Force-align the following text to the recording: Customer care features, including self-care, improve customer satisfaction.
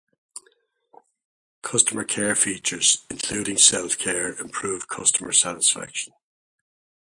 Customer 1.61 2.03
care 2.03 2.33
features, 2.33 3.05
including 3.11 3.57
self-care, 3.57 4.33
improve 4.33 4.87
customer 4.87 5.31
satisfaction. 5.31 6.11